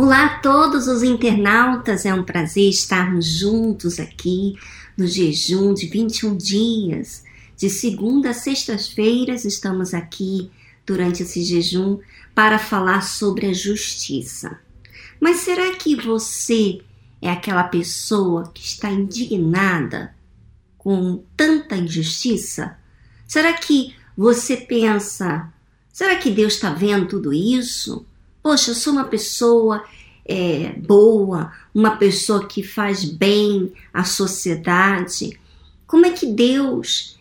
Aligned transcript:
Olá 0.00 0.38
todos 0.38 0.86
os 0.86 1.02
internautas, 1.02 2.06
é 2.06 2.14
um 2.14 2.22
prazer 2.22 2.70
estarmos 2.70 3.26
juntos 3.26 3.98
aqui 3.98 4.54
no 4.96 5.08
jejum 5.08 5.74
de 5.74 5.88
21 5.88 6.36
dias. 6.36 7.24
De 7.56 7.68
segunda 7.68 8.30
a 8.30 8.32
sextas-feiras 8.32 9.44
estamos 9.44 9.92
aqui 9.92 10.52
durante 10.86 11.24
esse 11.24 11.42
jejum 11.42 11.98
para 12.32 12.60
falar 12.60 13.00
sobre 13.00 13.46
a 13.46 13.52
justiça. 13.52 14.60
Mas 15.18 15.38
será 15.38 15.74
que 15.74 15.96
você 15.96 16.80
é 17.20 17.28
aquela 17.28 17.64
pessoa 17.64 18.52
que 18.54 18.62
está 18.62 18.92
indignada 18.92 20.14
com 20.76 21.24
tanta 21.36 21.76
injustiça? 21.76 22.78
Será 23.26 23.52
que 23.52 23.96
você 24.16 24.58
pensa, 24.58 25.52
será 25.92 26.14
que 26.14 26.30
Deus 26.30 26.54
está 26.54 26.70
vendo 26.70 27.08
tudo 27.08 27.32
isso? 27.32 28.06
Poxa, 28.42 28.70
eu 28.70 28.74
sou 28.74 28.92
uma 28.92 29.04
pessoa 29.04 29.84
é, 30.28 30.74
boa, 30.74 31.52
uma 31.74 31.96
pessoa 31.96 32.46
que 32.46 32.62
faz 32.62 33.04
bem 33.04 33.72
à 33.92 34.04
sociedade. 34.04 35.40
Como 35.86 36.04
é 36.04 36.10
que 36.10 36.26
Deus 36.26 37.18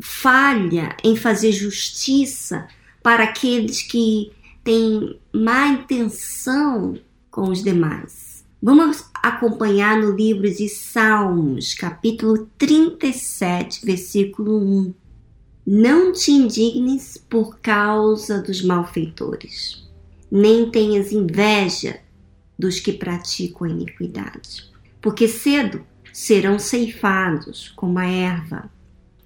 falha 0.00 0.96
em 1.02 1.16
fazer 1.16 1.50
justiça 1.50 2.68
para 3.02 3.24
aqueles 3.24 3.82
que 3.82 4.32
têm 4.62 5.18
má 5.32 5.66
intenção 5.66 6.96
com 7.30 7.50
os 7.50 7.62
demais? 7.62 8.44
Vamos 8.62 9.04
acompanhar 9.14 10.00
no 10.00 10.12
livro 10.12 10.48
de 10.48 10.68
Salmos, 10.70 11.74
capítulo 11.74 12.48
37, 12.56 13.84
versículo 13.84 14.58
1. 14.58 14.94
Não 15.66 16.12
te 16.12 16.30
indignes 16.30 17.18
por 17.28 17.58
causa 17.58 18.40
dos 18.40 18.62
malfeitores 18.62 19.83
nem 20.36 20.68
tenhas 20.68 21.12
inveja 21.12 22.00
dos 22.58 22.80
que 22.80 22.92
praticam 22.92 23.68
a 23.68 23.70
iniquidade, 23.70 24.68
porque 25.00 25.28
cedo 25.28 25.86
serão 26.12 26.58
ceifados 26.58 27.72
como 27.76 28.00
a 28.00 28.04
erva 28.04 28.68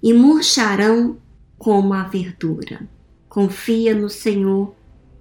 e 0.03 0.13
murcharão 0.13 1.17
como 1.57 1.95
a 1.95 2.03
verdura. 2.03 2.87
Confia 3.27 3.95
no 3.95 4.07
Senhor 4.07 4.75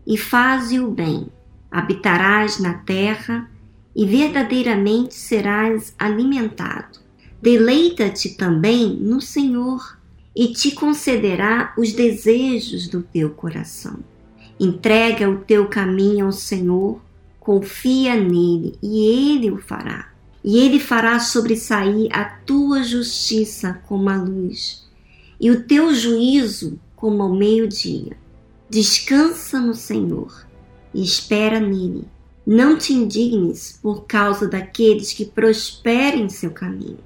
e 0.06 0.18
faze 0.18 0.78
o 0.78 0.90
bem, 0.90 1.28
habitarás 1.70 2.58
na 2.58 2.74
terra 2.74 3.50
e 3.96 4.04
verdadeiramente 4.04 5.14
serás 5.14 5.94
alimentado. 5.98 6.98
Deleita-te 7.40 8.36
também 8.36 8.94
no 8.94 9.22
Senhor 9.22 9.98
e 10.36 10.52
te 10.52 10.70
concederá 10.72 11.72
os 11.78 11.94
desejos 11.94 12.88
do 12.88 13.02
teu 13.02 13.30
coração. 13.30 14.00
Entrega 14.60 15.30
o 15.30 15.38
teu 15.38 15.68
caminho 15.68 16.26
ao 16.26 16.32
Senhor, 16.32 17.00
confia 17.38 18.16
nele 18.16 18.76
e 18.82 19.04
ele 19.06 19.52
o 19.52 19.58
fará. 19.58 20.12
E 20.42 20.58
ele 20.58 20.80
fará 20.80 21.20
sobressair 21.20 22.08
a 22.12 22.24
tua 22.24 22.82
justiça 22.82 23.80
como 23.86 24.10
a 24.10 24.16
luz 24.16 24.88
e 25.40 25.50
o 25.50 25.62
teu 25.62 25.94
juízo 25.94 26.78
como 26.96 27.22
ao 27.22 27.32
meio-dia. 27.32 28.16
Descansa 28.68 29.60
no 29.60 29.74
Senhor 29.74 30.44
e 30.92 31.02
espera 31.02 31.60
nele. 31.60 32.04
Não 32.44 32.76
te 32.76 32.92
indignes 32.92 33.78
por 33.80 34.06
causa 34.06 34.48
daqueles 34.48 35.12
que 35.12 35.24
prosperem 35.24 36.28
seu 36.28 36.50
caminho, 36.50 36.98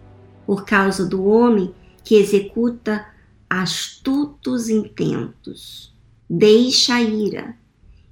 por 0.47 0.65
causa 0.65 1.05
do 1.05 1.25
homem 1.25 1.75
que 2.03 2.15
executa 2.15 3.07
astutos 3.51 4.71
intentos 4.71 5.92
deixa 6.35 6.95
a 6.95 7.03
ira 7.03 7.55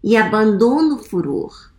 e 0.05 0.15
abandona 0.15 0.97
o 0.97 0.99
furor. 0.99 1.73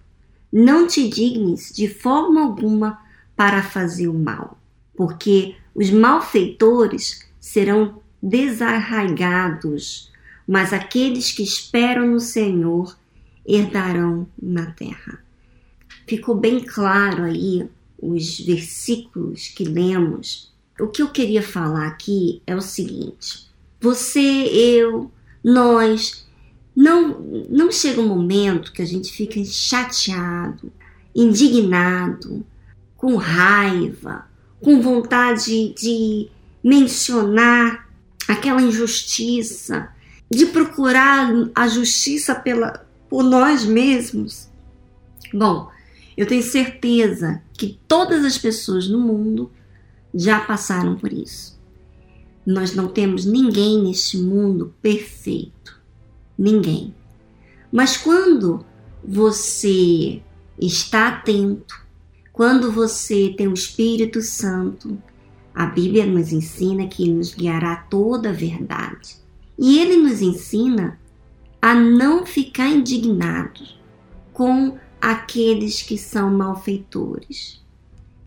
Não 0.51 0.87
te 0.87 1.07
dignes 1.07 1.71
de 1.71 1.87
forma 1.87 2.41
alguma 2.41 2.99
para 3.35 3.61
fazer 3.61 4.07
o 4.07 4.13
mal, 4.13 4.59
porque 4.95 5.55
os 5.75 5.91
malfeitores 5.91 7.27
serão 7.39 8.01
desarraigados, 8.21 10.11
mas 10.47 10.73
aqueles 10.73 11.31
que 11.31 11.43
esperam 11.43 12.07
no 12.07 12.19
Senhor 12.19 12.97
herdarão 13.45 14.27
na 14.41 14.65
terra. 14.71 15.23
Ficou 16.07 16.33
bem 16.33 16.59
claro 16.59 17.23
aí 17.23 17.69
os 18.01 18.39
versículos 18.39 19.47
que 19.49 19.63
lemos. 19.63 20.51
O 20.79 20.87
que 20.87 21.03
eu 21.03 21.09
queria 21.09 21.43
falar 21.43 21.85
aqui 21.85 22.41
é 22.47 22.55
o 22.55 22.61
seguinte: 22.61 23.47
você, 23.79 24.19
eu, 24.19 25.11
nós 25.43 26.27
não, 26.75 27.19
não 27.49 27.71
chega 27.71 28.01
um 28.01 28.07
momento 28.07 28.71
que 28.71 28.81
a 28.81 28.85
gente 28.85 29.11
fica 29.11 29.43
chateado, 29.43 30.71
indignado, 31.13 32.45
com 32.95 33.15
raiva, 33.15 34.25
com 34.61 34.81
vontade 34.81 35.73
de 35.73 36.29
mencionar 36.63 37.89
aquela 38.27 38.61
injustiça, 38.61 39.89
de 40.29 40.45
procurar 40.45 41.29
a 41.53 41.67
justiça 41.67 42.33
pela, 42.35 42.85
por 43.09 43.23
nós 43.23 43.65
mesmos? 43.65 44.47
Bom, 45.33 45.69
eu 46.15 46.25
tenho 46.25 46.43
certeza 46.43 47.41
que 47.53 47.79
todas 47.87 48.23
as 48.23 48.37
pessoas 48.37 48.87
no 48.87 48.99
mundo 48.99 49.51
já 50.13 50.39
passaram 50.39 50.95
por 50.95 51.11
isso. 51.11 51.59
Nós 52.45 52.73
não 52.73 52.87
temos 52.87 53.25
ninguém 53.25 53.81
neste 53.81 54.17
mundo 54.17 54.73
perfeito 54.81 55.80
ninguém. 56.37 56.93
Mas 57.71 57.97
quando 57.97 58.65
você 59.03 60.21
está 60.59 61.07
atento, 61.07 61.79
quando 62.31 62.71
você 62.71 63.33
tem 63.37 63.47
o 63.47 63.53
Espírito 63.53 64.21
Santo, 64.21 64.97
a 65.53 65.65
Bíblia 65.65 66.05
nos 66.05 66.31
ensina 66.31 66.87
que 66.87 67.03
ele 67.03 67.13
nos 67.13 67.33
guiará 67.33 67.75
toda 67.89 68.29
a 68.29 68.33
verdade. 68.33 69.15
E 69.57 69.79
ele 69.79 69.97
nos 69.97 70.21
ensina 70.21 70.99
a 71.61 71.75
não 71.75 72.25
ficar 72.25 72.67
indignados 72.67 73.79
com 74.33 74.77
aqueles 74.99 75.81
que 75.81 75.97
são 75.97 76.31
malfeitores, 76.31 77.61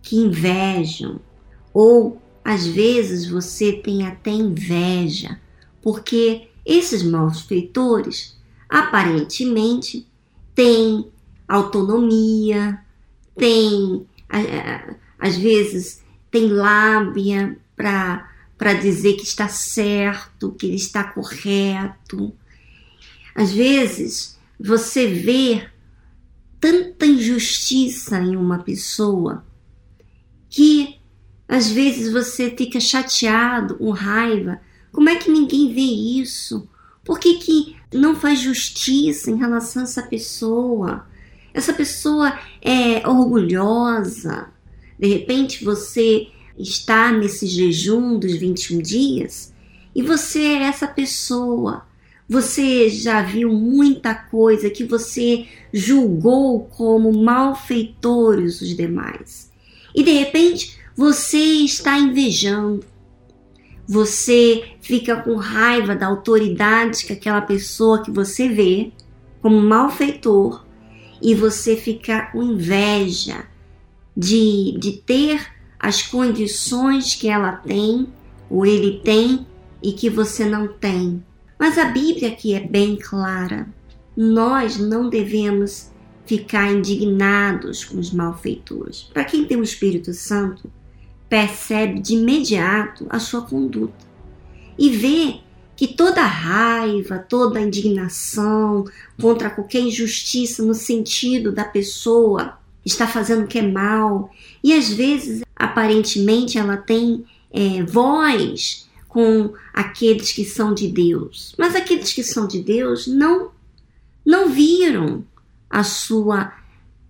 que 0.02 0.16
invejam, 0.16 1.20
ou 1.72 2.20
às 2.44 2.66
vezes 2.66 3.28
você 3.28 3.72
tem 3.72 4.06
até 4.06 4.30
inveja, 4.30 5.40
porque 5.82 6.48
esses 6.64 7.02
malfeitores 7.02 8.38
aparentemente 8.68 10.06
têm 10.54 11.06
autonomia, 11.46 12.80
têm, 13.36 14.06
às 15.18 15.36
vezes, 15.36 16.02
têm 16.30 16.48
lábia 16.48 17.58
para 17.76 18.72
dizer 18.80 19.14
que 19.14 19.24
está 19.24 19.48
certo, 19.48 20.52
que 20.52 20.66
ele 20.66 20.76
está 20.76 21.04
correto. 21.04 22.34
Às 23.34 23.52
vezes, 23.52 24.38
você 24.58 25.06
vê 25.06 25.68
tanta 26.60 27.04
injustiça 27.04 28.18
em 28.20 28.36
uma 28.36 28.60
pessoa 28.60 29.44
que 30.48 30.98
às 31.46 31.70
vezes 31.70 32.10
você 32.10 32.50
fica 32.56 32.80
chateado, 32.80 33.76
com 33.76 33.90
raiva, 33.90 34.60
como 34.94 35.08
é 35.08 35.16
que 35.16 35.28
ninguém 35.28 35.74
vê 35.74 35.80
isso? 35.80 36.68
Por 37.04 37.18
que, 37.18 37.34
que 37.34 37.76
não 37.92 38.14
faz 38.14 38.38
justiça 38.38 39.28
em 39.28 39.36
relação 39.36 39.82
a 39.82 39.84
essa 39.84 40.02
pessoa? 40.04 41.04
Essa 41.52 41.72
pessoa 41.72 42.38
é 42.62 43.06
orgulhosa. 43.06 44.50
De 44.96 45.08
repente 45.08 45.64
você 45.64 46.28
está 46.56 47.10
nesse 47.10 47.48
jejum 47.48 48.20
dos 48.20 48.36
21 48.36 48.78
dias 48.80 49.52
e 49.92 50.00
você 50.00 50.40
é 50.40 50.62
essa 50.62 50.86
pessoa. 50.86 51.84
Você 52.28 52.88
já 52.88 53.20
viu 53.20 53.52
muita 53.52 54.14
coisa 54.14 54.70
que 54.70 54.84
você 54.84 55.48
julgou 55.72 56.66
como 56.66 57.12
malfeitores 57.12 58.60
os 58.60 58.76
demais. 58.76 59.50
E 59.92 60.04
de 60.04 60.12
repente 60.12 60.78
você 60.96 61.36
está 61.36 61.98
invejando 61.98 62.93
você 63.86 64.64
fica 64.80 65.16
com 65.16 65.36
raiva 65.36 65.94
da 65.94 66.06
autoridade 66.06 67.04
que 67.04 67.12
aquela 67.12 67.40
pessoa 67.40 68.02
que 68.02 68.10
você 68.10 68.48
vê 68.48 68.92
como 69.42 69.60
malfeitor 69.60 70.64
e 71.20 71.34
você 71.34 71.76
fica 71.76 72.26
com 72.32 72.42
inveja 72.42 73.46
de, 74.16 74.76
de 74.78 74.92
ter 74.92 75.46
as 75.78 76.02
condições 76.02 77.14
que 77.14 77.28
ela 77.28 77.52
tem 77.52 78.08
ou 78.48 78.64
ele 78.64 79.00
tem 79.04 79.46
e 79.82 79.92
que 79.92 80.08
você 80.08 80.44
não 80.46 80.66
tem. 80.66 81.22
Mas 81.58 81.76
a 81.76 81.86
Bíblia 81.86 82.28
aqui 82.28 82.54
é 82.54 82.60
bem 82.60 82.96
clara. 82.96 83.68
Nós 84.16 84.78
não 84.78 85.10
devemos 85.10 85.92
ficar 86.24 86.72
indignados 86.72 87.84
com 87.84 87.98
os 87.98 88.10
malfeitores. 88.12 89.02
Para 89.12 89.24
quem 89.24 89.44
tem 89.44 89.58
o 89.58 89.62
Espírito 89.62 90.12
Santo, 90.14 90.70
percebe 91.34 91.98
de 91.98 92.14
imediato 92.14 93.08
a 93.10 93.18
sua 93.18 93.42
conduta 93.42 94.06
e 94.78 94.88
vê 94.88 95.40
que 95.74 95.88
toda 95.88 96.22
raiva, 96.22 97.18
toda 97.18 97.60
indignação 97.60 98.84
contra 99.20 99.50
qualquer 99.50 99.80
injustiça 99.80 100.62
no 100.62 100.74
sentido 100.74 101.50
da 101.50 101.64
pessoa 101.64 102.56
está 102.86 103.08
fazendo 103.08 103.42
o 103.42 103.46
que 103.48 103.58
é 103.58 103.66
mal. 103.66 104.30
E 104.62 104.72
às 104.72 104.88
vezes 104.90 105.42
aparentemente 105.56 106.56
ela 106.56 106.76
tem 106.76 107.24
é, 107.52 107.82
voz 107.82 108.88
com 109.08 109.54
aqueles 109.72 110.30
que 110.30 110.44
são 110.44 110.72
de 110.72 110.86
Deus, 110.86 111.52
mas 111.58 111.74
aqueles 111.74 112.12
que 112.12 112.22
são 112.22 112.46
de 112.46 112.62
Deus 112.62 113.08
não 113.08 113.50
não 114.24 114.50
viram 114.50 115.24
a 115.68 115.82
sua 115.82 116.52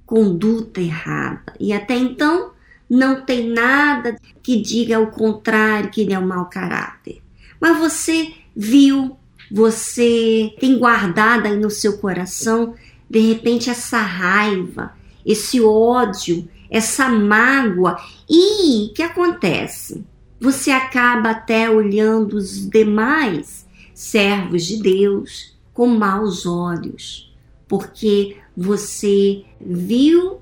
conduta 0.07 0.81
errada. 0.81 1.53
E 1.61 1.75
até 1.75 1.95
então 1.95 2.54
não 2.89 3.23
tem 3.23 3.49
nada 3.49 4.17
que 4.43 4.61
diga 4.61 5.01
o 5.01 5.11
contrário 5.11 5.91
que 5.91 6.03
ele 6.03 6.13
é 6.13 6.19
um 6.19 6.27
mau 6.27 6.47
caráter. 6.47 7.23
Mas 7.61 7.79
você 7.79 8.33
viu, 8.55 9.17
você 9.51 10.55
tem 10.61 10.79
guardado 10.79 11.47
aí 11.47 11.57
no 11.57 11.71
seu 11.71 11.99
coração, 11.99 12.75
de 13.09 13.21
repente, 13.21 13.71
essa 13.71 13.99
raiva, 13.99 14.93
esse 15.25 15.61
ódio, 15.61 16.49
essa 16.71 17.09
mágoa. 17.09 17.97
E 18.29 18.91
o 18.91 18.95
que 18.95 19.03
acontece? 19.03 20.05
Você 20.41 20.71
acaba 20.71 21.31
até 21.31 21.71
olhando 21.71 22.37
os 22.37 22.69
demais 22.69 23.67
servos 23.95 24.65
de 24.65 24.83
Deus 24.83 25.57
com 25.73 25.87
maus 25.87 26.45
olhos, 26.45 27.33
porque 27.67 28.37
você 28.57 29.45
viu 29.61 30.41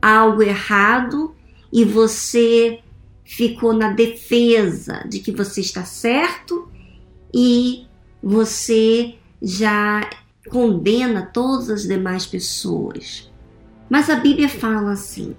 algo 0.00 0.42
errado 0.42 1.34
e 1.72 1.84
você 1.84 2.80
ficou 3.24 3.72
na 3.72 3.92
defesa 3.92 5.04
de 5.08 5.20
que 5.20 5.32
você 5.32 5.60
está 5.60 5.84
certo 5.84 6.70
e 7.32 7.86
você 8.22 9.14
já 9.40 10.08
condena 10.48 11.22
todas 11.22 11.70
as 11.70 11.82
demais 11.82 12.26
pessoas. 12.26 13.32
Mas 13.88 14.10
a 14.10 14.16
Bíblia 14.16 14.48
fala 14.48 14.92
assim: 14.92 15.34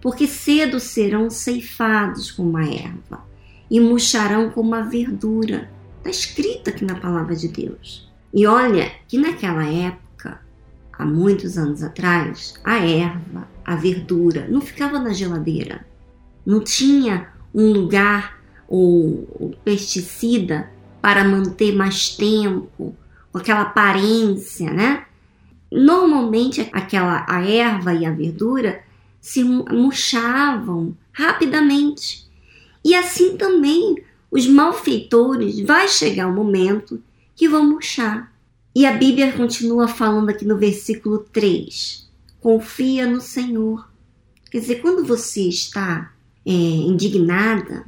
porque 0.00 0.26
cedo 0.26 0.78
serão 0.78 1.30
ceifados 1.30 2.30
como 2.30 2.56
a 2.56 2.64
erva 2.64 3.24
e 3.70 3.80
murcharão 3.80 4.50
como 4.50 4.74
a 4.74 4.82
verdura. 4.82 5.70
Está 5.98 6.10
escrito 6.10 6.68
aqui 6.68 6.84
na 6.84 6.94
palavra 6.96 7.34
de 7.34 7.48
Deus. 7.48 8.12
E 8.32 8.46
olha 8.46 8.92
que 9.08 9.16
naquela 9.16 9.64
época, 9.64 10.03
há 10.98 11.04
muitos 11.04 11.58
anos 11.58 11.82
atrás, 11.82 12.54
a 12.64 12.76
erva, 12.76 13.48
a 13.64 13.76
verdura, 13.76 14.46
não 14.48 14.60
ficava 14.60 14.98
na 14.98 15.12
geladeira. 15.12 15.86
Não 16.44 16.60
tinha 16.60 17.28
um 17.54 17.72
lugar 17.72 18.38
ou 18.68 19.54
pesticida 19.64 20.70
para 21.00 21.24
manter 21.24 21.74
mais 21.74 22.10
tempo, 22.10 22.96
com 23.30 23.38
aquela 23.38 23.62
aparência, 23.62 24.70
né? 24.70 25.04
Normalmente 25.70 26.68
aquela 26.72 27.24
a 27.28 27.44
erva 27.44 27.92
e 27.94 28.06
a 28.06 28.10
verdura 28.10 28.82
se 29.20 29.42
murchavam 29.42 30.96
rapidamente. 31.12 32.28
E 32.84 32.94
assim 32.94 33.36
também 33.36 34.02
os 34.30 34.46
malfeitores 34.46 35.60
vai 35.60 35.88
chegar 35.88 36.26
um 36.26 36.34
momento 36.34 37.02
que 37.34 37.48
vão 37.48 37.64
murchar. 37.64 38.32
E 38.74 38.84
a 38.86 38.92
Bíblia 38.92 39.32
continua 39.32 39.86
falando 39.86 40.30
aqui 40.30 40.44
no 40.44 40.58
versículo 40.58 41.18
3: 41.32 42.08
confia 42.40 43.06
no 43.06 43.20
Senhor. 43.20 43.88
Quer 44.50 44.60
dizer, 44.60 44.80
quando 44.80 45.04
você 45.04 45.48
está 45.48 46.12
é, 46.44 46.50
indignada, 46.50 47.84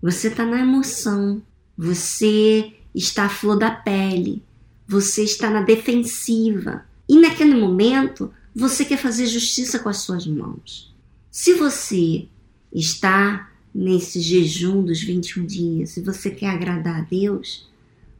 você 0.00 0.28
está 0.28 0.44
na 0.44 0.60
emoção, 0.60 1.42
você 1.76 2.72
está 2.94 3.24
à 3.24 3.28
flor 3.28 3.58
da 3.58 3.70
pele, 3.70 4.42
você 4.86 5.24
está 5.24 5.50
na 5.50 5.62
defensiva. 5.62 6.84
E 7.08 7.18
naquele 7.18 7.54
momento, 7.54 8.32
você 8.54 8.84
quer 8.84 8.98
fazer 8.98 9.26
justiça 9.26 9.78
com 9.78 9.88
as 9.88 9.98
suas 9.98 10.26
mãos. 10.26 10.94
Se 11.30 11.54
você 11.54 12.28
está 12.72 13.50
nesse 13.74 14.20
jejum 14.20 14.82
dos 14.82 15.00
21 15.00 15.46
dias 15.46 15.96
e 15.96 16.00
você 16.00 16.30
quer 16.30 16.50
agradar 16.50 17.00
a 17.00 17.04
Deus, 17.04 17.68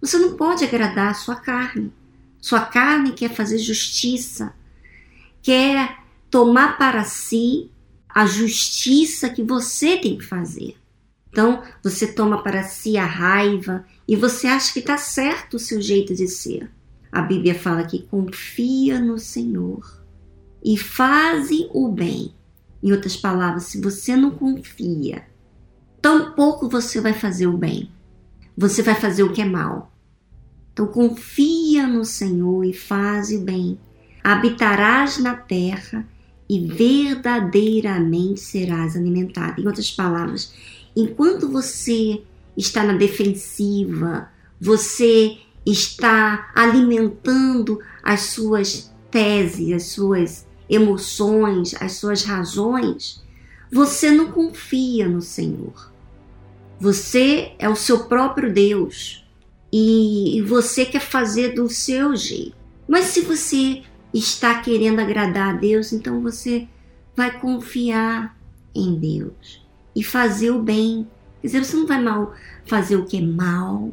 você 0.00 0.18
não 0.18 0.36
pode 0.36 0.64
agradar 0.64 1.10
a 1.10 1.14
sua 1.14 1.36
carne. 1.36 1.92
Sua 2.40 2.60
carne 2.60 3.12
quer 3.12 3.30
fazer 3.30 3.58
justiça, 3.58 4.54
quer 5.42 5.98
tomar 6.30 6.78
para 6.78 7.04
si 7.04 7.70
a 8.08 8.26
justiça 8.26 9.28
que 9.28 9.42
você 9.42 9.96
tem 9.96 10.16
que 10.16 10.24
fazer. 10.24 10.76
Então, 11.30 11.62
você 11.82 12.06
toma 12.12 12.42
para 12.42 12.64
si 12.64 12.96
a 12.96 13.04
raiva 13.04 13.84
e 14.06 14.16
você 14.16 14.46
acha 14.46 14.72
que 14.72 14.80
está 14.80 14.96
certo 14.96 15.54
o 15.54 15.58
seu 15.58 15.80
jeito 15.80 16.14
de 16.14 16.26
ser. 16.26 16.70
A 17.12 17.22
Bíblia 17.22 17.54
fala 17.54 17.84
que 17.84 18.02
confia 18.02 18.98
no 18.98 19.18
Senhor 19.18 20.02
e 20.64 20.76
faze 20.76 21.68
o 21.72 21.88
bem. 21.88 22.34
Em 22.82 22.92
outras 22.92 23.16
palavras, 23.16 23.64
se 23.64 23.80
você 23.80 24.16
não 24.16 24.30
confia, 24.30 25.26
tampouco 26.00 26.68
você 26.68 27.00
vai 27.00 27.12
fazer 27.12 27.46
o 27.46 27.56
bem. 27.56 27.90
Você 28.56 28.82
vai 28.82 28.94
fazer 28.94 29.22
o 29.22 29.32
que 29.32 29.42
é 29.42 29.44
mal. 29.44 29.92
Então 30.78 30.86
confia 30.86 31.88
no 31.88 32.04
Senhor 32.04 32.62
e 32.62 32.72
faze 32.72 33.36
o 33.36 33.40
bem. 33.40 33.76
Habitarás 34.22 35.18
na 35.18 35.34
terra 35.34 36.06
e 36.48 36.60
verdadeiramente 36.68 38.38
serás 38.38 38.94
alimentado. 38.94 39.60
Em 39.60 39.66
outras 39.66 39.90
palavras, 39.90 40.54
enquanto 40.94 41.48
você 41.48 42.22
está 42.56 42.84
na 42.84 42.92
defensiva, 42.92 44.30
você 44.60 45.38
está 45.66 46.48
alimentando 46.54 47.80
as 48.00 48.20
suas 48.20 48.94
teses, 49.10 49.72
as 49.72 49.82
suas 49.86 50.46
emoções, 50.70 51.74
as 51.80 51.94
suas 51.94 52.22
razões, 52.22 53.20
você 53.68 54.12
não 54.12 54.30
confia 54.30 55.08
no 55.08 55.22
Senhor. 55.22 55.92
Você 56.78 57.50
é 57.58 57.68
o 57.68 57.74
seu 57.74 58.04
próprio 58.04 58.52
Deus 58.52 59.26
e 59.72 60.42
você 60.42 60.84
quer 60.84 61.00
fazer 61.00 61.54
do 61.54 61.68
seu 61.68 62.16
jeito. 62.16 62.56
Mas 62.88 63.06
se 63.06 63.20
você 63.20 63.82
está 64.12 64.60
querendo 64.60 65.00
agradar 65.00 65.54
a 65.54 65.58
Deus, 65.58 65.92
então 65.92 66.22
você 66.22 66.66
vai 67.14 67.38
confiar 67.38 68.36
em 68.74 68.94
Deus 68.94 69.66
e 69.94 70.02
fazer 70.02 70.50
o 70.50 70.62
bem. 70.62 71.06
Quer 71.40 71.48
dizer, 71.48 71.64
você 71.64 71.76
não 71.76 71.86
vai 71.86 72.02
mal 72.02 72.34
fazer 72.64 72.96
o 72.96 73.04
que 73.04 73.18
é 73.18 73.20
mal, 73.20 73.92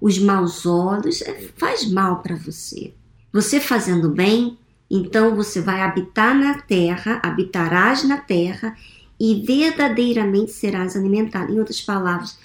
os 0.00 0.18
maus 0.18 0.66
olhos, 0.66 1.22
é, 1.22 1.48
faz 1.56 1.90
mal 1.90 2.20
para 2.20 2.36
você. 2.36 2.92
Você 3.32 3.60
fazendo 3.60 4.10
bem, 4.10 4.58
então 4.90 5.34
você 5.34 5.60
vai 5.60 5.80
habitar 5.80 6.34
na 6.34 6.58
terra, 6.58 7.20
habitarás 7.22 8.04
na 8.04 8.18
terra 8.18 8.76
e 9.18 9.42
verdadeiramente 9.46 10.52
serás 10.52 10.96
alimentado. 10.96 11.52
Em 11.52 11.58
outras 11.58 11.80
palavras, 11.80 12.38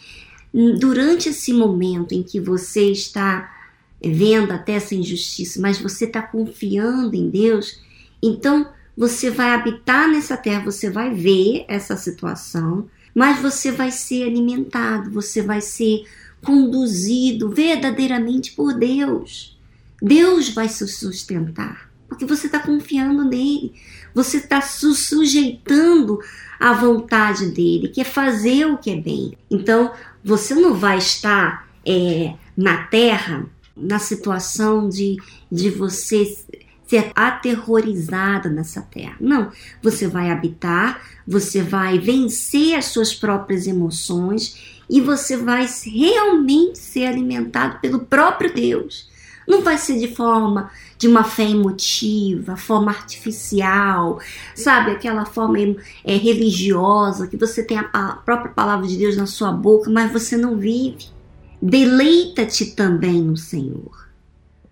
durante 0.53 1.29
esse 1.29 1.53
momento 1.53 2.13
em 2.13 2.24
que 2.24 2.39
você 2.39 2.91
está 2.91 3.56
vendo 4.03 4.51
até 4.51 4.74
essa 4.74 4.96
injustiça, 4.96 5.60
mas 5.62 5.77
você 5.79 6.06
está 6.06 6.22
confiando 6.22 7.15
em 7.15 7.29
Deus, 7.29 7.79
então 8.22 8.68
você 8.96 9.29
vai 9.29 9.51
habitar 9.51 10.10
nessa 10.10 10.36
terra, 10.36 10.65
você 10.65 10.89
vai 10.89 11.13
ver 11.13 11.65
essa 11.68 11.96
situação, 11.96 12.88
mas 13.13 13.41
você 13.41 13.72
vai 13.72 13.91
ser 13.91 14.24
alimentado, 14.24 15.12
você 15.12 15.41
vai 15.41 15.62
ser 15.62 16.03
conduzido 16.44 17.50
verdadeiramente 17.50 18.51
por 18.53 18.74
Deus. 18.74 19.58
Deus 20.01 20.50
vai 20.50 20.70
se 20.70 20.88
sustentar, 20.88 21.89
porque 22.08 22.25
você 22.25 22.48
está 22.48 22.60
confiando 22.60 23.24
nele, 23.24 23.74
você 24.13 24.38
está 24.38 24.62
se 24.62 24.94
sujeitando 24.96 26.20
à 26.60 26.74
vontade 26.74 27.48
dele, 27.48 27.89
que 27.89 28.01
é 28.01 28.06
fazer 28.06 28.65
o 28.65 28.77
que 28.77 28.89
é 28.91 28.96
bem. 28.96 29.38
Então, 29.50 29.94
você 30.23 30.53
não 30.53 30.73
vai 30.73 30.97
estar 30.97 31.67
é, 31.85 32.33
na 32.55 32.83
terra 32.83 33.45
na 33.75 33.97
situação 33.97 34.89
de, 34.89 35.17
de 35.51 35.69
você 35.69 36.38
ser 36.88 37.11
aterrorizada 37.15 38.49
nessa 38.49 38.81
terra. 38.81 39.15
Não, 39.19 39.51
você 39.81 40.07
vai 40.07 40.31
habitar, 40.31 41.01
você 41.25 41.61
vai 41.61 41.99
vencer 41.99 42.75
as 42.75 42.85
suas 42.85 43.13
próprias 43.13 43.67
emoções 43.67 44.79
e 44.89 44.99
você 44.99 45.38
vai 45.38 45.69
realmente 45.85 46.79
ser 46.79 47.05
alimentado 47.05 47.79
pelo 47.79 47.99
próprio 47.99 48.53
Deus. 48.53 49.07
Não 49.50 49.63
vai 49.63 49.77
ser 49.77 50.00
de 50.00 50.15
forma 50.15 50.70
de 50.98 51.08
uma 51.08 51.24
fé 51.24 51.50
emotiva, 51.50 52.56
forma 52.56 52.91
artificial, 52.91 54.20
sabe? 54.53 54.91
Aquela 54.91 55.25
forma 55.25 55.58
é, 56.03 56.15
religiosa, 56.15 57.27
que 57.27 57.36
você 57.36 57.63
tem 57.63 57.77
a 57.77 58.22
própria 58.24 58.51
palavra 58.51 58.88
de 58.88 58.96
Deus 58.96 59.18
na 59.18 59.25
sua 59.25 59.51
boca, 59.51 59.89
mas 59.89 60.13
você 60.13 60.38
não 60.38 60.58
vive. 60.58 61.08
Deleita-te 61.62 62.68
também 62.68 63.22
no 63.22 63.36
Senhor 63.36 64.10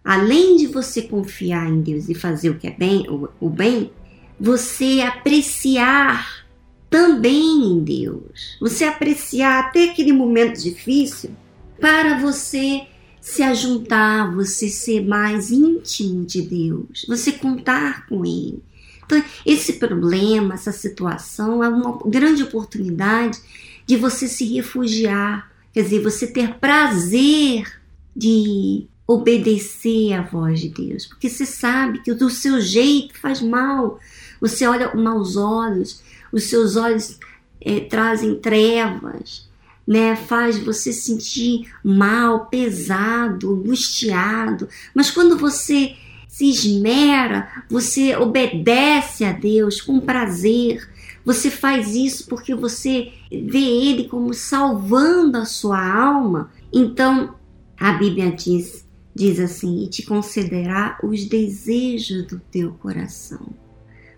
além 0.07 0.55
de 0.55 0.67
você 0.67 1.01
confiar 1.01 1.67
em 1.67 1.81
Deus 1.81 2.07
e 2.07 2.15
fazer 2.15 2.49
o 2.49 2.57
que 2.57 2.65
é 2.65 2.71
bem, 2.71 3.05
o, 3.09 3.27
o 3.41 3.49
bem, 3.49 3.91
você 4.39 5.01
apreciar 5.01 6.47
também 6.89 7.73
em 7.73 7.83
Deus. 7.83 8.57
Você 8.61 8.85
apreciar 8.85 9.65
até 9.65 9.89
aquele 9.89 10.13
momento 10.13 10.61
difícil 10.61 11.31
para 11.77 12.17
você 12.19 12.87
se 13.27 13.43
ajuntar, 13.43 14.33
você 14.33 14.69
ser 14.69 15.05
mais 15.05 15.51
íntimo 15.51 16.25
de 16.25 16.41
Deus, 16.41 17.05
você 17.09 17.33
contar 17.33 18.07
com 18.07 18.25
Ele. 18.25 18.63
Então, 19.05 19.21
esse 19.45 19.73
problema, 19.73 20.53
essa 20.53 20.71
situação 20.71 21.61
é 21.61 21.67
uma 21.67 21.99
grande 22.05 22.41
oportunidade 22.43 23.37
de 23.85 23.97
você 23.97 24.29
se 24.29 24.45
refugiar, 24.45 25.51
quer 25.73 25.83
dizer, 25.83 26.01
você 26.01 26.25
ter 26.25 26.55
prazer 26.55 27.69
de 28.15 28.87
obedecer 29.05 30.13
à 30.13 30.21
voz 30.21 30.61
de 30.61 30.69
Deus, 30.69 31.05
porque 31.05 31.29
você 31.29 31.45
sabe 31.45 31.99
que 31.99 32.13
do 32.13 32.29
seu 32.29 32.61
jeito 32.61 33.19
faz 33.19 33.41
mal. 33.41 33.99
Você 34.39 34.65
olha 34.65 34.87
com 34.87 35.01
maus 35.01 35.35
olhos, 35.35 36.01
os 36.31 36.45
seus 36.45 36.77
olhos 36.77 37.19
é, 37.59 37.81
trazem 37.81 38.35
trevas, 38.35 39.46
né? 39.87 40.17
Faz 40.17 40.57
você 40.57 40.91
sentir 40.91 41.71
mal, 41.81 42.47
pesado, 42.47 43.53
angustiado. 43.53 44.67
Mas 44.93 45.09
quando 45.09 45.37
você 45.37 45.95
se 46.27 46.49
esmera, 46.49 47.63
você 47.69 48.15
obedece 48.17 49.23
a 49.23 49.31
Deus 49.31 49.79
com 49.79 49.99
prazer. 49.99 50.87
Você 51.23 51.49
faz 51.49 51.95
isso 51.95 52.27
porque 52.27 52.53
você 52.53 53.13
vê 53.31 53.57
Ele 53.57 54.03
como 54.09 54.33
salvando 54.33 55.37
a 55.37 55.45
sua 55.45 55.81
alma. 55.81 56.51
Então, 56.71 57.35
a 57.79 57.93
Bíblia 57.93 58.31
diz, 58.31 58.85
diz 59.15 59.39
assim: 59.39 59.83
e 59.83 59.87
te 59.87 60.03
concederá 60.03 60.99
os 61.01 61.25
desejos 61.25 62.27
do 62.27 62.39
teu 62.51 62.73
coração. 62.73 63.47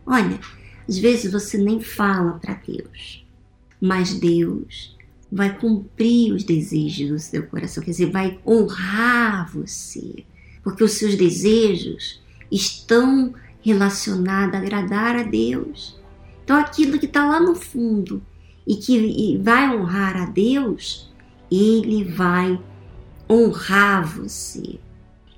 Olha, 0.06 0.40
às 0.88 0.98
vezes 0.98 1.32
você 1.32 1.58
nem 1.58 1.80
fala 1.80 2.34
para 2.34 2.56
Deus, 2.56 3.26
mas 3.80 4.14
Deus 4.14 4.98
vai 5.32 5.56
cumprir 5.58 6.34
os 6.34 6.44
desejos 6.44 7.10
do 7.10 7.20
seu 7.20 7.44
coração, 7.44 7.84
quer 7.84 7.92
dizer, 7.92 8.12
vai 8.12 8.40
honrar 8.46 9.52
você 9.54 10.26
porque 10.64 10.84
os 10.84 10.94
seus 10.94 11.16
desejos 11.16 12.22
estão 12.52 13.34
relacionados 13.62 14.56
a 14.56 14.58
agradar 14.60 15.16
a 15.16 15.24
Deus. 15.24 16.00
Então, 16.44 16.58
aquilo 16.58 16.98
que 17.00 17.06
está 17.06 17.26
lá 17.28 17.40
no 17.40 17.56
fundo 17.56 18.22
e 18.68 18.76
que 18.76 19.38
vai 19.38 19.76
honrar 19.76 20.16
a 20.18 20.26
Deus, 20.26 21.12
ele 21.52 22.04
vai 22.04 22.60
honrar 23.30 24.06
você. 24.08 24.80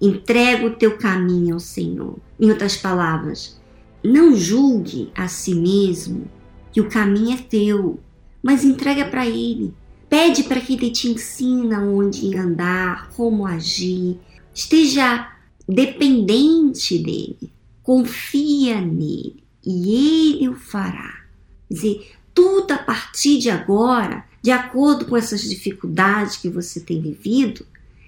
Entrega 0.01 0.65
o 0.65 0.75
teu 0.75 0.97
caminho 0.97 1.55
ao 1.55 1.59
Senhor. 1.59 2.17
Em 2.39 2.49
outras 2.49 2.75
palavras, 2.75 3.59
não 4.03 4.35
julgue 4.35 5.11
a 5.15 5.27
si 5.27 5.53
mesmo 5.53 6.29
que 6.71 6.81
o 6.81 6.89
caminho 6.89 7.37
é 7.37 7.41
teu, 7.41 7.99
mas 8.41 8.63
entrega 8.63 9.05
para 9.05 9.27
Ele. 9.27 9.73
Pede 10.11 10.43
para 10.43 10.61
que 10.61 10.73
Ele 10.73 10.91
te 10.91 11.07
ensine 11.07 11.73
onde 11.73 12.37
andar, 12.37 13.09
como 13.15 13.47
agir, 13.47 14.19
Esteja 14.53 15.31
dependente 15.67 16.97
dele, 16.97 17.51
confia 17.81 18.81
nele 18.81 19.41
e 19.65 20.33
ele 20.35 20.49
o 20.49 20.55
fará. 20.55 21.21
Quer 21.67 21.73
dizer, 21.73 22.11
tudo 22.33 22.73
a 22.73 22.77
partir 22.77 23.39
de 23.39 23.49
agora, 23.49 24.25
de 24.41 24.51
acordo 24.51 25.05
com 25.05 25.15
essas 25.15 25.41
dificuldades 25.41 26.35
que 26.35 26.49
você 26.49 26.81
tem 26.81 27.01
vivido, 27.01 27.65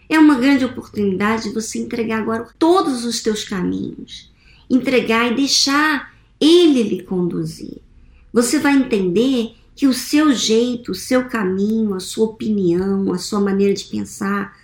é 0.09 0.19
uma 0.19 0.35
grande 0.35 0.65
oportunidade 0.65 1.43
de 1.43 1.53
você 1.53 1.79
entregar 1.79 2.19
agora 2.19 2.49
todos 2.59 3.05
os 3.05 3.21
teus 3.21 3.45
caminhos, 3.45 4.31
entregar 4.69 5.31
e 5.31 5.35
deixar 5.35 6.13
ele 6.41 6.83
lhe 6.83 7.03
conduzir. 7.03 7.77
Você 8.33 8.59
vai 8.59 8.75
entender 8.75 9.55
que 9.75 9.87
o 9.87 9.93
seu 9.93 10.33
jeito, 10.33 10.91
o 10.91 10.95
seu 10.95 11.27
caminho, 11.27 11.95
a 11.95 11.99
sua 11.99 12.25
opinião, 12.25 13.11
a 13.11 13.17
sua 13.17 13.39
maneira 13.39 13.73
de 13.73 13.85
pensar, 13.85 14.57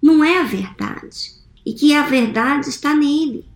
não 0.00 0.24
é 0.24 0.40
a 0.40 0.44
verdade 0.44 1.34
e 1.64 1.72
que 1.72 1.94
a 1.94 2.06
verdade 2.06 2.68
está 2.68 2.94
nele. 2.94 3.46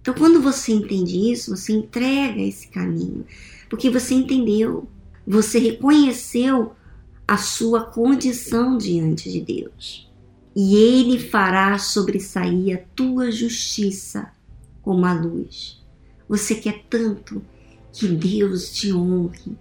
Então, 0.00 0.14
quando 0.14 0.40
você 0.40 0.72
entende 0.72 1.30
isso, 1.30 1.54
você 1.54 1.72
entrega 1.72 2.40
esse 2.40 2.68
caminho, 2.68 3.26
porque 3.68 3.90
você 3.90 4.14
entendeu, 4.14 4.88
você 5.26 5.58
reconheceu 5.58 6.72
a 7.26 7.36
sua 7.36 7.82
condição 7.82 8.78
diante 8.78 9.30
de 9.30 9.40
Deus. 9.40 10.10
E 10.56 10.74
ele 10.76 11.18
fará 11.18 11.78
sobressair 11.78 12.76
a 12.76 12.80
tua 12.94 13.30
justiça 13.30 14.32
como 14.82 15.04
a 15.04 15.12
luz. 15.12 15.82
Você 16.28 16.54
quer 16.54 16.84
tanto 16.88 17.42
que 17.92 18.08
Deus 18.08 18.72
te 18.72 18.92
honre, 18.92 19.56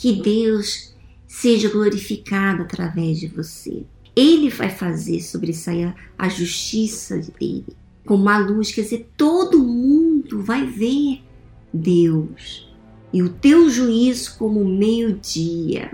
que 0.00 0.14
Deus 0.14 0.94
seja 1.28 1.68
glorificado 1.68 2.62
através 2.62 3.20
de 3.20 3.26
você. 3.26 3.84
Ele 4.16 4.48
vai 4.48 4.70
fazer 4.70 5.20
sobressair 5.20 5.94
a 6.16 6.26
justiça 6.26 7.18
dele 7.38 7.76
como 8.06 8.28
a 8.30 8.38
luz, 8.38 8.72
quer 8.72 8.80
dizer, 8.80 9.10
todo 9.14 9.62
mundo 9.62 10.42
vai 10.42 10.66
ver 10.66 11.22
Deus 11.72 12.68
e 13.12 13.22
o 13.22 13.28
teu 13.28 13.68
juízo 13.68 14.36
como 14.38 14.64
meio-dia. 14.64 15.92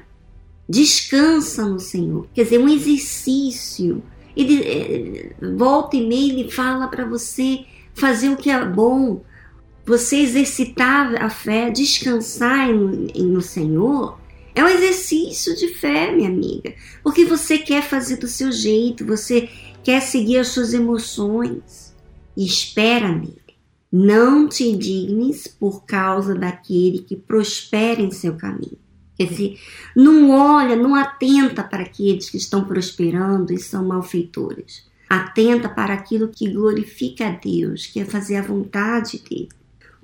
Descansa 0.68 1.66
no 1.66 1.80
Senhor, 1.80 2.28
quer 2.32 2.44
dizer, 2.44 2.58
um 2.58 2.68
exercício. 2.68 4.02
Ele 4.36 4.62
é, 4.62 5.32
volta 5.56 5.96
e 5.96 6.06
meia 6.06 6.32
ele 6.32 6.50
fala 6.50 6.86
para 6.86 7.04
você 7.04 7.64
fazer 7.92 8.28
o 8.28 8.36
que 8.36 8.50
é 8.50 8.64
bom, 8.64 9.22
você 9.86 10.16
exercitar 10.16 11.22
a 11.22 11.30
fé, 11.30 11.70
descansar 11.70 12.74
no, 12.74 12.90
no 12.90 13.40
Senhor 13.40 14.18
é 14.52 14.64
um 14.64 14.68
exercício 14.68 15.54
de 15.54 15.68
fé, 15.68 16.10
minha 16.10 16.28
amiga, 16.28 16.74
porque 17.02 17.24
você 17.24 17.58
quer 17.58 17.82
fazer 17.82 18.16
do 18.16 18.26
seu 18.26 18.50
jeito, 18.50 19.06
você 19.06 19.48
quer 19.84 20.00
seguir 20.00 20.38
as 20.38 20.48
suas 20.48 20.74
emoções 20.74 21.94
e 22.36 22.44
espera 22.44 23.12
nele. 23.12 23.36
Não 23.92 24.48
te 24.48 24.64
indignes 24.64 25.46
por 25.46 25.84
causa 25.84 26.34
daquele 26.34 26.98
que 26.98 27.14
prospera 27.14 28.00
em 28.00 28.10
seu 28.10 28.34
caminho. 28.34 28.78
Quer 29.16 29.28
dizer, 29.28 29.58
não 29.94 30.30
olha, 30.30 30.74
não 30.74 30.94
atenta 30.94 31.62
para 31.62 31.84
aqueles 31.84 32.28
que 32.28 32.36
estão 32.36 32.64
prosperando 32.64 33.52
e 33.52 33.58
são 33.58 33.86
malfeitores. 33.86 34.84
Atenta 35.08 35.68
para 35.68 35.94
aquilo 35.94 36.28
que 36.28 36.50
glorifica 36.50 37.28
a 37.28 37.30
Deus, 37.30 37.86
que 37.86 38.00
é 38.00 38.04
fazer 38.04 38.36
a 38.36 38.42
vontade 38.42 39.18
dele. 39.18 39.48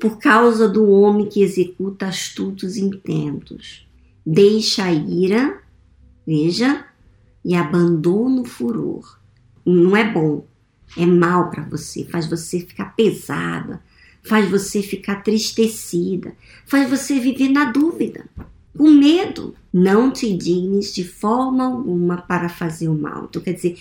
Por 0.03 0.19
causa 0.19 0.69
do 0.69 0.91
homem 0.91 1.29
que 1.29 1.43
executa 1.43 2.07
astutos 2.07 2.77
intentos 2.77 3.87
deixa 4.25 4.85
a 4.85 4.93
ira, 4.93 5.61
veja, 6.27 6.87
e 7.45 7.55
abandona 7.55 8.41
o 8.41 8.45
furor. 8.45 9.19
Não 9.65 9.97
é 9.97 10.11
bom, 10.11 10.47
é 10.97 11.05
mal 11.07 11.51
para 11.51 11.65
você, 11.65 12.05
faz 12.05 12.27
você 12.27 12.61
ficar 12.61 12.97
pesada, 12.97 13.83
faz 14.23 14.49
você 14.51 14.83
ficar 14.83 15.23
tristecida, 15.23 16.35
faz 16.67 16.89
você 16.89 17.19
viver 17.19 17.49
na 17.49 17.67
dúvida, 17.67 18.25
com 18.77 18.91
medo. 18.91 19.55
Não 19.73 20.11
te 20.11 20.37
dignes 20.37 20.95
de 20.95 21.03
forma 21.03 21.65
alguma 21.65 22.19
para 22.19 22.49
fazer 22.49 22.89
o 22.89 22.95
mal. 22.95 23.27
Então, 23.29 23.41
quer 23.41 23.55
dizer, 23.55 23.79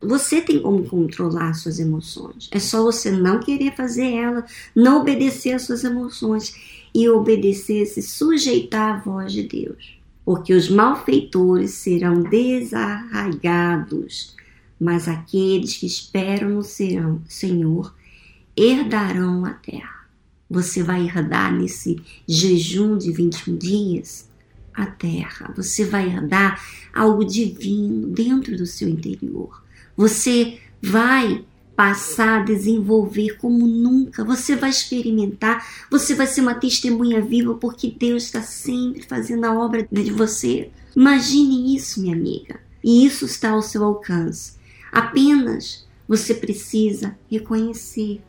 você 0.00 0.40
tem 0.40 0.60
como 0.60 0.84
controlar 0.84 1.52
suas 1.54 1.78
emoções. 1.78 2.48
É 2.50 2.58
só 2.58 2.82
você 2.82 3.10
não 3.10 3.40
querer 3.40 3.76
fazer 3.76 4.12
ela, 4.12 4.44
não 4.74 5.00
obedecer 5.00 5.52
às 5.52 5.62
suas 5.62 5.84
emoções 5.84 6.54
e 6.94 7.08
obedecer, 7.08 7.86
se 7.86 8.00
sujeitar 8.00 8.96
à 8.96 9.00
voz 9.00 9.32
de 9.32 9.42
Deus. 9.42 9.98
Porque 10.24 10.54
os 10.54 10.70
malfeitores 10.70 11.72
serão 11.72 12.22
desarraigados, 12.22 14.34
mas 14.80 15.06
aqueles 15.06 15.76
que 15.76 15.86
esperam 15.86 16.48
no 16.48 16.62
Senhor 16.62 17.94
herdarão 18.56 19.44
a 19.44 19.52
terra. 19.52 19.95
Você 20.48 20.82
vai 20.82 21.04
herdar 21.06 21.52
nesse 21.52 22.00
jejum 22.26 22.96
de 22.96 23.10
21 23.10 23.56
dias 23.56 24.28
a 24.72 24.86
terra. 24.86 25.52
Você 25.56 25.84
vai 25.84 26.08
herdar 26.08 26.62
algo 26.94 27.24
divino 27.24 28.08
dentro 28.08 28.56
do 28.56 28.66
seu 28.66 28.88
interior. 28.88 29.62
Você 29.96 30.60
vai 30.80 31.44
passar 31.74 32.40
a 32.40 32.44
desenvolver 32.44 33.36
como 33.38 33.66
nunca. 33.66 34.24
Você 34.24 34.54
vai 34.54 34.70
experimentar, 34.70 35.66
você 35.90 36.14
vai 36.14 36.26
ser 36.26 36.40
uma 36.40 36.54
testemunha 36.54 37.20
viva 37.20 37.54
porque 37.54 37.90
Deus 37.90 38.24
está 38.24 38.40
sempre 38.40 39.02
fazendo 39.02 39.44
a 39.44 39.54
obra 39.54 39.86
de 39.90 40.10
você. 40.10 40.70
Imagine 40.94 41.74
isso, 41.76 42.00
minha 42.00 42.14
amiga. 42.14 42.60
E 42.82 43.04
isso 43.04 43.24
está 43.24 43.50
ao 43.50 43.62
seu 43.62 43.84
alcance. 43.84 44.54
Apenas 44.92 45.86
você 46.08 46.34
precisa 46.34 47.18
reconhecer 47.28 48.22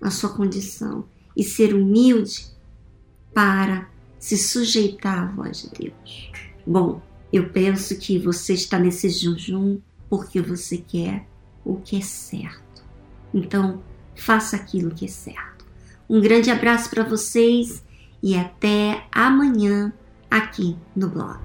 a 0.00 0.10
sua 0.10 0.30
condição 0.30 1.04
e 1.36 1.42
ser 1.42 1.74
humilde 1.74 2.46
para 3.34 3.88
se 4.18 4.36
sujeitar 4.36 5.18
à 5.18 5.26
voz 5.26 5.62
de 5.62 5.70
Deus. 5.70 6.30
Bom, 6.66 7.02
eu 7.32 7.48
penso 7.50 7.96
que 7.98 8.18
você 8.18 8.54
está 8.54 8.78
nesse 8.78 9.08
jejum 9.08 9.78
porque 10.08 10.40
você 10.40 10.78
quer 10.78 11.26
o 11.64 11.76
que 11.76 11.96
é 11.96 12.00
certo 12.00 12.62
então, 13.32 13.82
faça 14.14 14.56
aquilo 14.56 14.94
que 14.94 15.06
é 15.06 15.08
certo. 15.08 15.64
Um 16.08 16.20
grande 16.20 16.50
abraço 16.50 16.90
para 16.90 17.04
vocês 17.04 17.82
e 18.22 18.36
até 18.36 19.06
amanhã 19.10 19.92
aqui 20.30 20.76
no 20.94 21.08
blog. 21.08 21.40